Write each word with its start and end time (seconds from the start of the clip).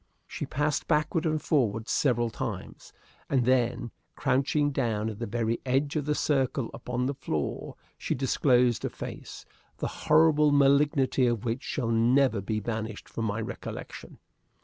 She 0.25 0.47
passed 0.47 0.87
backward 0.87 1.27
and 1.27 1.39
forward 1.39 1.87
several 1.87 2.31
times, 2.31 2.91
and 3.29 3.45
then, 3.45 3.91
crouching 4.15 4.71
down 4.71 5.11
at 5.11 5.19
the 5.19 5.27
very 5.27 5.61
edge 5.63 5.95
of 5.95 6.05
the 6.07 6.15
circle 6.15 6.71
upon 6.73 7.05
the 7.05 7.13
floor, 7.13 7.75
she 7.99 8.15
disclosed 8.15 8.83
a 8.83 8.89
face, 8.89 9.45
the 9.77 9.85
horrible 10.09 10.51
malignity 10.51 11.27
of 11.27 11.45
which 11.45 11.61
shall 11.61 11.91
never 11.91 12.41
be 12.41 12.59
banished 12.59 13.07
from 13.07 13.25
my 13.25 13.39
recollection. 13.41 14.17